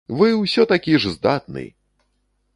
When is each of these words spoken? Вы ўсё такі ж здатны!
Вы 0.19 0.29
ўсё 0.37 0.65
такі 0.71 0.95
ж 1.03 1.13
здатны! 1.19 1.65